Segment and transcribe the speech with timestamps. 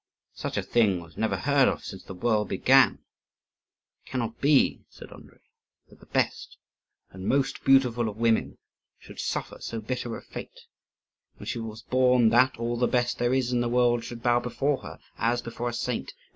[0.33, 3.03] "Such a thing was never heard of since the world began.
[4.03, 5.43] It cannot be," said Andrii,
[5.89, 6.57] "that the best
[7.11, 8.57] and most beautiful of women
[8.97, 10.61] should suffer so bitter a fate,
[11.37, 14.39] when she was born that all the best there is in the world should bow
[14.39, 16.13] before her as before a saint.